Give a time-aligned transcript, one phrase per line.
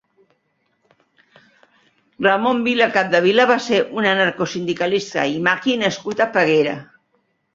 [2.27, 2.31] Ramon
[2.69, 6.77] Vila Capdevila va ser un anarcosindicalista i maqui nascut a Peguera.